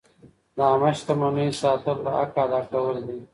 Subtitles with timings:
[0.55, 3.17] د عامه شتمنیو ساتل د حق ادا کول دي.